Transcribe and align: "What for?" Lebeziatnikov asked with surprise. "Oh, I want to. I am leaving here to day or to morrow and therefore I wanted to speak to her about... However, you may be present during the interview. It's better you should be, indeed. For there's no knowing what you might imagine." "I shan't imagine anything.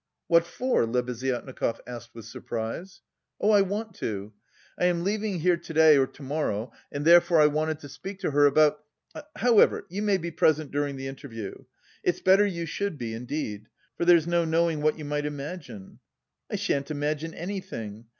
"What 0.25 0.47
for?" 0.47 0.87
Lebeziatnikov 0.87 1.79
asked 1.85 2.15
with 2.15 2.25
surprise. 2.25 3.01
"Oh, 3.39 3.51
I 3.51 3.61
want 3.61 3.93
to. 3.97 4.33
I 4.75 4.85
am 4.85 5.03
leaving 5.03 5.41
here 5.41 5.57
to 5.57 5.73
day 5.75 5.95
or 5.95 6.07
to 6.07 6.23
morrow 6.23 6.71
and 6.91 7.05
therefore 7.05 7.39
I 7.39 7.45
wanted 7.45 7.77
to 7.81 7.87
speak 7.89 8.17
to 8.21 8.31
her 8.31 8.47
about... 8.47 8.83
However, 9.35 9.85
you 9.89 10.01
may 10.01 10.17
be 10.17 10.31
present 10.31 10.71
during 10.71 10.95
the 10.95 11.05
interview. 11.05 11.53
It's 12.03 12.19
better 12.19 12.47
you 12.47 12.65
should 12.65 12.97
be, 12.97 13.13
indeed. 13.13 13.67
For 13.95 14.03
there's 14.05 14.25
no 14.25 14.43
knowing 14.43 14.81
what 14.81 14.97
you 14.97 15.05
might 15.05 15.27
imagine." 15.27 15.99
"I 16.49 16.55
shan't 16.55 16.89
imagine 16.89 17.35
anything. 17.35 18.05